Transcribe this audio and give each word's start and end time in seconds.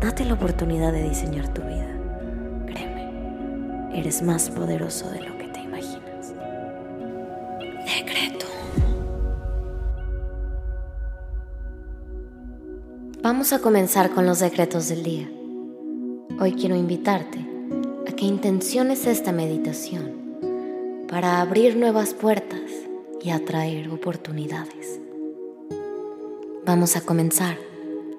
Date 0.00 0.24
la 0.24 0.34
oportunidad 0.34 0.92
de 0.92 1.08
diseñar 1.08 1.52
tu 1.52 1.60
vida. 1.62 1.88
Créeme, 2.66 3.98
eres 3.98 4.22
más 4.22 4.48
poderoso 4.48 5.10
de 5.10 5.22
lo 5.22 5.36
que 5.36 5.48
te 5.48 5.60
imaginas. 5.60 6.34
Decreto. 7.84 8.46
Vamos 13.20 13.52
a 13.52 13.58
comenzar 13.58 14.10
con 14.10 14.24
los 14.24 14.38
decretos 14.38 14.88
del 14.88 15.02
día. 15.02 15.28
Hoy 16.40 16.52
quiero 16.52 16.76
invitarte 16.76 17.44
a 18.08 18.12
que 18.12 18.24
intenciones 18.24 19.04
esta 19.04 19.32
meditación 19.32 21.06
para 21.10 21.40
abrir 21.40 21.76
nuevas 21.76 22.14
puertas 22.14 22.70
y 23.20 23.30
atraer 23.30 23.88
oportunidades. 23.88 25.00
Vamos 26.64 26.94
a 26.94 27.00
comenzar 27.00 27.67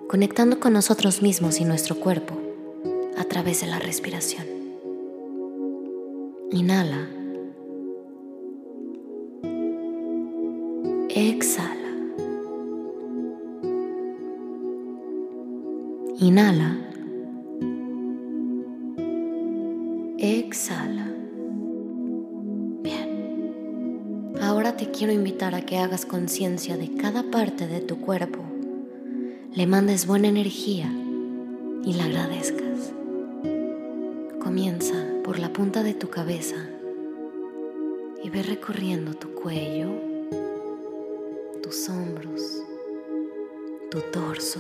conectando 0.09 0.59
con 0.59 0.73
nosotros 0.73 1.21
mismos 1.21 1.59
y 1.59 1.65
nuestro 1.65 1.99
cuerpo 1.99 2.33
a 3.15 3.25
través 3.25 3.61
de 3.61 3.67
la 3.67 3.77
respiración. 3.77 4.43
Inhala. 6.49 7.07
Exhala. 11.09 11.91
Inhala. 16.17 16.77
Exhala. 20.17 21.13
Bien. 22.81 24.33
Ahora 24.41 24.75
te 24.75 24.89
quiero 24.89 25.13
invitar 25.13 25.53
a 25.53 25.61
que 25.61 25.77
hagas 25.77 26.07
conciencia 26.07 26.77
de 26.77 26.95
cada 26.95 27.21
parte 27.29 27.67
de 27.67 27.81
tu 27.81 28.01
cuerpo 28.01 28.48
le 29.53 29.65
mandes 29.65 30.05
buena 30.05 30.27
energía 30.27 30.91
y 31.83 31.93
la 31.93 32.05
agradezcas. 32.05 32.93
Comienza 34.39 34.93
por 35.23 35.39
la 35.39 35.51
punta 35.51 35.81
de 35.81 35.95
tu 35.95 36.09
cabeza 36.09 36.55
y 38.23 38.29
ve 38.29 38.43
recorriendo 38.43 39.15
tu 39.15 39.33
cuello, 39.33 39.89
tus 41.63 41.89
hombros, 41.89 42.61
tu 43.89 43.99
torso. 44.11 44.59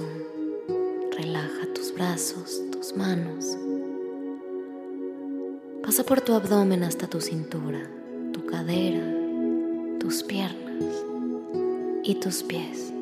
Relaja 1.11 1.67
tus 1.75 1.93
brazos, 1.93 2.61
tus 2.71 2.95
manos. 2.95 3.57
Pasa 5.83 6.03
por 6.03 6.21
tu 6.21 6.33
abdomen 6.33 6.83
hasta 6.83 7.07
tu 7.07 7.21
cintura, 7.21 7.81
tu 8.33 8.45
cadera, 8.45 9.05
tus 9.99 10.23
piernas 10.23 11.05
y 12.03 12.15
tus 12.15 12.41
pies. 12.41 12.93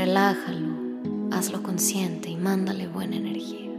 Relájalo, 0.00 1.28
hazlo 1.30 1.62
consciente 1.62 2.30
y 2.30 2.36
mándale 2.36 2.88
buena 2.88 3.16
energía. 3.16 3.70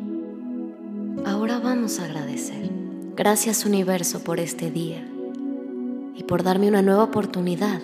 Ahora 1.25 1.57
vamos 1.57 1.99
a 1.99 2.05
agradecer. 2.05 2.69
Gracias 3.15 3.65
universo 3.65 4.23
por 4.23 4.39
este 4.39 4.69
día 4.69 5.03
y 6.15 6.21
por 6.21 6.43
darme 6.43 6.67
una 6.67 6.83
nueva 6.83 7.05
oportunidad 7.05 7.81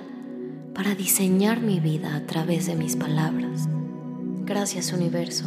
para 0.75 0.93
diseñar 0.93 1.61
mi 1.61 1.79
vida 1.79 2.15
a 2.15 2.27
través 2.27 2.67
de 2.67 2.75
mis 2.75 2.95
palabras. 2.95 3.67
Gracias 4.45 4.93
universo 4.93 5.45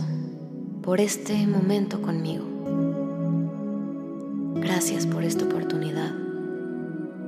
por 0.83 1.01
este 1.01 1.47
momento 1.47 2.03
conmigo. 2.03 2.45
Gracias 4.57 5.07
por 5.07 5.23
esta 5.23 5.45
oportunidad 5.45 6.13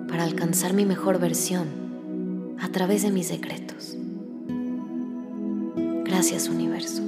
para 0.08 0.24
alcanzar 0.24 0.72
mi 0.72 0.86
mejor 0.86 1.20
versión 1.20 1.68
a 2.58 2.68
través 2.70 3.04
de 3.04 3.12
mis 3.12 3.28
decretos. 3.28 3.96
Gracias 6.12 6.50
universo. 6.50 7.02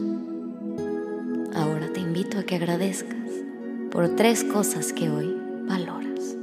Ahora 1.55 1.93
te 1.93 2.01
invito 2.01 2.39
a 2.39 2.45
que 2.45 2.57
agradezcas 2.57 3.29
por 3.91 4.09
tres 4.17 4.43
cosas 4.43 4.95
que 4.95 5.11
hoy 5.11 5.37
valoras. 5.69 6.35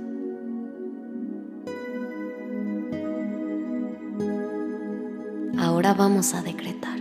Ahora 5.58 5.96
vamos 5.96 6.36
a 6.36 6.44
decretar. 6.44 7.00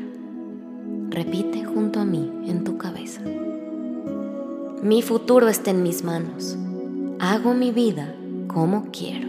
Repite 1.11 1.63
junto 1.67 2.01
a 2.01 2.07
mí 2.07 2.33
en 2.47 2.65
tu 2.65 2.79
cabeza. 2.79 3.21
Mi 4.83 5.03
futuro 5.03 5.51
está 5.51 5.73
en 5.73 5.83
mis 5.83 6.03
manos. 6.03 6.57
Hago 7.19 7.53
mi 7.53 7.71
vida 7.71 8.15
como 8.49 8.87
quiero. 8.91 9.29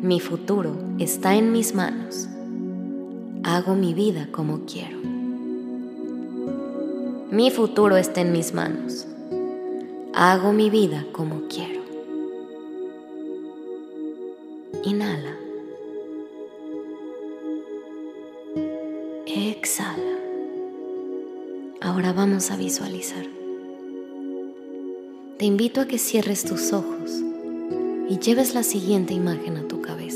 Mi 0.00 0.18
futuro 0.18 0.74
está 0.98 1.34
en 1.34 1.52
mis 1.52 1.74
manos 1.74 2.30
hago 3.46 3.76
mi 3.76 3.94
vida 3.94 4.28
como 4.32 4.66
quiero. 4.66 4.98
Mi 7.30 7.52
futuro 7.52 7.96
está 7.96 8.20
en 8.20 8.32
mis 8.32 8.52
manos. 8.52 9.06
Hago 10.14 10.52
mi 10.52 10.68
vida 10.68 11.06
como 11.12 11.42
quiero. 11.46 11.80
Inhala. 14.82 15.36
Exhala. 19.26 20.18
Ahora 21.80 22.12
vamos 22.12 22.50
a 22.50 22.56
visualizar. 22.56 23.26
Te 25.38 25.44
invito 25.44 25.80
a 25.80 25.86
que 25.86 25.98
cierres 25.98 26.44
tus 26.44 26.72
ojos 26.72 27.22
y 28.08 28.18
lleves 28.18 28.56
la 28.56 28.64
siguiente 28.64 29.14
imagen 29.14 29.56
a 29.56 29.68
tu 29.68 29.82
cabeza. 29.82 30.15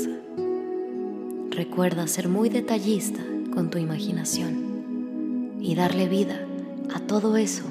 Recuerda 1.63 2.07
ser 2.07 2.27
muy 2.27 2.49
detallista 2.49 3.21
con 3.53 3.69
tu 3.69 3.77
imaginación 3.77 5.59
y 5.61 5.75
darle 5.75 6.09
vida 6.09 6.43
a 6.91 7.01
todo 7.01 7.37
eso 7.37 7.65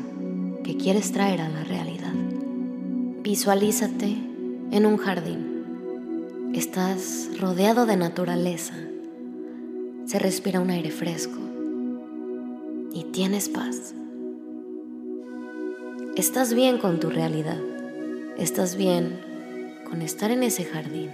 que 0.63 0.77
quieres 0.77 1.11
traer 1.11 1.41
a 1.41 1.49
la 1.49 1.65
realidad. 1.65 2.13
Visualízate 3.25 4.17
en 4.71 4.87
un 4.87 4.97
jardín. 4.97 6.53
Estás 6.55 7.31
rodeado 7.41 7.85
de 7.85 7.97
naturaleza. 7.97 8.75
Se 10.07 10.21
respira 10.21 10.61
un 10.61 10.71
aire 10.71 10.93
fresco 10.93 11.41
y 12.95 13.07
tienes 13.11 13.49
paz. 13.49 13.93
Estás 16.15 16.55
bien 16.55 16.79
con 16.79 17.01
tu 17.01 17.11
realidad. 17.11 17.59
Estás 18.39 18.77
bien 18.77 19.19
con 19.91 20.01
estar 20.01 20.31
en 20.31 20.45
ese 20.45 20.65
jardín 20.65 21.11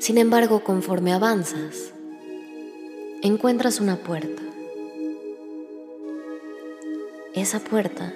sin 0.00 0.16
embargo, 0.16 0.64
conforme 0.64 1.12
avanzas, 1.12 1.92
encuentras 3.20 3.80
una 3.80 3.96
puerta. 3.96 4.42
Esa 7.34 7.60
puerta 7.60 8.10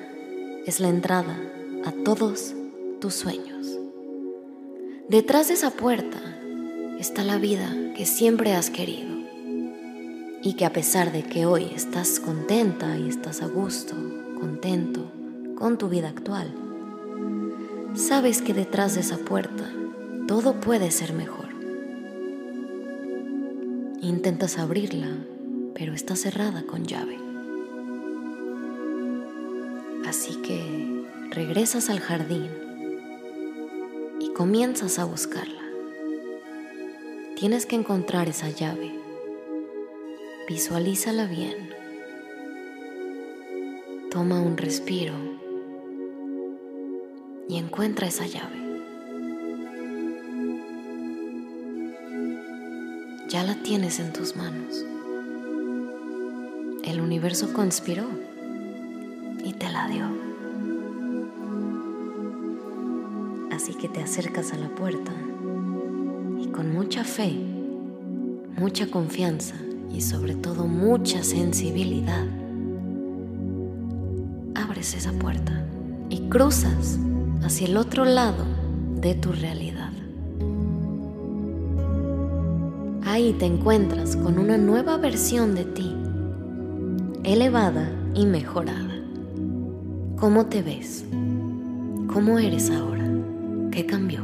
es 0.64 0.80
la 0.80 0.88
entrada 0.88 1.38
a 1.84 1.92
todos 1.92 2.54
tus 3.02 3.12
sueños. 3.12 3.66
Detrás 5.10 5.48
de 5.48 5.54
esa 5.54 5.72
puerta 5.72 6.18
está 6.98 7.22
la 7.22 7.36
vida 7.36 7.70
que 7.94 8.06
siempre 8.06 8.54
has 8.54 8.70
querido 8.70 9.14
y 10.42 10.54
que 10.54 10.64
a 10.64 10.72
pesar 10.72 11.12
de 11.12 11.22
que 11.22 11.44
hoy 11.44 11.70
estás 11.74 12.18
contenta 12.18 12.96
y 12.96 13.10
estás 13.10 13.42
a 13.42 13.46
gusto, 13.46 13.94
contento 14.40 15.12
con 15.54 15.76
tu 15.76 15.90
vida 15.90 16.08
actual, 16.08 16.50
sabes 17.94 18.40
que 18.40 18.54
detrás 18.54 18.94
de 18.94 19.02
esa 19.02 19.18
puerta 19.18 19.70
todo 20.26 20.58
puede 20.60 20.90
ser 20.90 21.12
mejor. 21.12 21.43
Intentas 24.04 24.58
abrirla, 24.58 25.16
pero 25.74 25.94
está 25.94 26.14
cerrada 26.14 26.64
con 26.66 26.84
llave. 26.84 27.16
Así 30.06 30.34
que 30.42 31.06
regresas 31.30 31.88
al 31.88 32.00
jardín 32.00 32.50
y 34.20 34.28
comienzas 34.34 34.98
a 34.98 35.06
buscarla. 35.06 35.62
Tienes 37.34 37.64
que 37.64 37.76
encontrar 37.76 38.28
esa 38.28 38.50
llave. 38.50 38.92
Visualízala 40.50 41.24
bien. 41.24 41.70
Toma 44.10 44.38
un 44.42 44.58
respiro 44.58 45.14
y 47.48 47.56
encuentra 47.56 48.06
esa 48.08 48.26
llave. 48.26 48.63
Ya 53.34 53.42
la 53.42 53.56
tienes 53.56 53.98
en 53.98 54.12
tus 54.12 54.36
manos. 54.36 54.84
el 56.84 57.00
universo 57.00 57.52
conspiró 57.52 58.04
y 59.44 59.52
te 59.54 59.68
la 59.72 59.88
dio. 59.88 60.06
Así 63.50 63.74
que 63.74 63.88
te 63.88 64.04
acercas 64.04 64.52
a 64.52 64.56
la 64.56 64.68
puerta 64.68 65.10
y 66.40 66.46
con 66.46 66.72
mucha 66.72 67.02
fe, 67.02 67.32
mucha 68.56 68.88
confianza 68.88 69.56
y 69.92 70.00
sobre 70.02 70.36
todo 70.36 70.68
mucha 70.68 71.24
sensibilidad, 71.24 72.28
abres 74.54 74.94
esa 74.94 75.10
puerta 75.10 75.66
y 76.08 76.28
cruzas 76.28 77.00
hacia 77.42 77.66
el 77.66 77.78
otro 77.78 78.04
lado 78.04 78.44
de 79.00 79.16
tu 79.16 79.32
realidad. 79.32 79.93
Ahí 83.14 83.32
te 83.32 83.46
encuentras 83.46 84.16
con 84.16 84.40
una 84.40 84.58
nueva 84.58 84.96
versión 84.96 85.54
de 85.54 85.64
ti, 85.64 85.94
elevada 87.22 87.88
y 88.12 88.26
mejorada. 88.26 89.00
¿Cómo 90.16 90.46
te 90.46 90.62
ves? 90.62 91.04
¿Cómo 92.12 92.40
eres 92.40 92.72
ahora? 92.72 93.08
¿Qué 93.70 93.86
cambió? 93.86 94.20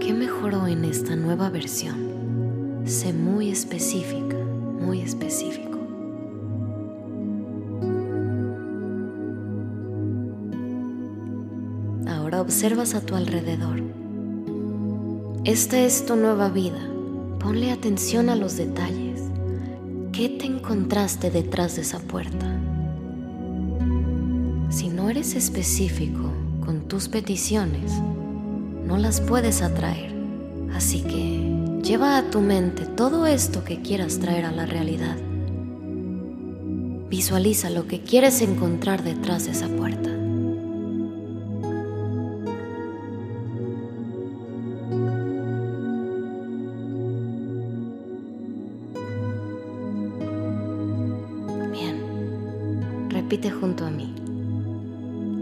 ¿Qué 0.00 0.14
mejoró 0.14 0.66
en 0.66 0.86
esta 0.86 1.16
nueva 1.16 1.50
versión? 1.50 2.82
Sé 2.86 3.12
muy 3.12 3.50
específica, 3.50 4.38
muy 4.80 5.02
específico. 5.02 5.78
Ahora 12.08 12.40
observas 12.40 12.94
a 12.94 13.02
tu 13.02 13.16
alrededor. 13.16 13.82
Esta 15.44 15.78
es 15.78 16.06
tu 16.06 16.16
nueva 16.16 16.48
vida 16.48 16.95
Ponle 17.46 17.70
atención 17.70 18.28
a 18.28 18.34
los 18.34 18.56
detalles. 18.56 19.22
¿Qué 20.12 20.28
te 20.28 20.46
encontraste 20.46 21.30
detrás 21.30 21.76
de 21.76 21.82
esa 21.82 22.00
puerta? 22.00 22.60
Si 24.68 24.88
no 24.88 25.08
eres 25.10 25.36
específico 25.36 26.32
con 26.64 26.88
tus 26.88 27.08
peticiones, 27.08 27.92
no 28.84 28.96
las 28.96 29.20
puedes 29.20 29.62
atraer. 29.62 30.12
Así 30.74 31.02
que 31.02 31.80
lleva 31.88 32.18
a 32.18 32.30
tu 32.32 32.40
mente 32.40 32.84
todo 32.84 33.28
esto 33.28 33.62
que 33.62 33.80
quieras 33.80 34.18
traer 34.18 34.44
a 34.44 34.50
la 34.50 34.66
realidad. 34.66 35.16
Visualiza 37.08 37.70
lo 37.70 37.86
que 37.86 38.00
quieres 38.00 38.42
encontrar 38.42 39.04
detrás 39.04 39.44
de 39.44 39.52
esa 39.52 39.68
puerta. 39.68 40.15
Repite 53.36 53.50
junto 53.54 53.84
a 53.84 53.90
mí. 53.90 54.14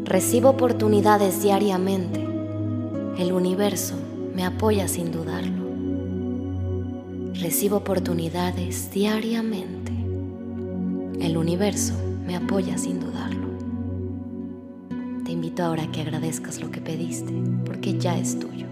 Recibo 0.05 0.49
oportunidades 0.49 1.41
diariamente. 1.45 2.27
El 3.19 3.33
universo 3.33 3.95
me 4.35 4.45
apoya 4.45 4.89
sin 4.89 5.13
dudarlo. 5.13 5.65
Recibo 7.35 7.77
oportunidades 7.77 8.91
diariamente. 8.91 9.93
El 11.21 11.37
universo 11.37 11.95
me 12.27 12.35
apoya 12.35 12.79
sin 12.79 12.99
dudarlo. 12.99 13.47
Te 15.25 15.31
invito 15.31 15.63
ahora 15.63 15.85
a 15.85 15.93
que 15.93 16.01
agradezcas 16.01 16.61
lo 16.61 16.73
que 16.73 16.81
pediste, 16.81 17.33
porque 17.65 17.97
ya 17.97 18.19
es 18.19 18.41
tuyo. 18.41 18.67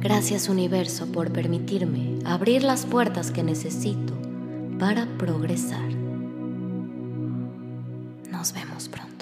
Gracias 0.00 0.48
universo 0.48 1.06
por 1.06 1.30
permitirme 1.30 2.18
abrir 2.24 2.64
las 2.64 2.84
puertas 2.84 3.30
que 3.30 3.44
necesito 3.44 4.14
para 4.80 5.06
progresar. 5.18 6.01
Nos 8.42 8.52
vemos 8.52 8.88
pronto. 8.88 9.21